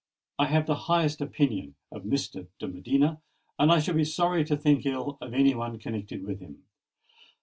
I 0.39 0.47
have 0.47 0.65
the 0.65 0.73
highest 0.89 1.21
opinion 1.21 1.75
of 1.91 2.01
Mr. 2.05 2.47
de 2.57 2.67
Medina, 2.67 3.21
and 3.59 3.83
should 3.83 3.97
be 3.97 4.03
sorry 4.03 4.43
to 4.45 4.57
think 4.57 4.83
ill 4.83 5.19
of 5.21 5.35
any 5.35 5.53
one 5.53 5.77
connected 5.77 6.23
with 6.23 6.39
him. 6.39 6.63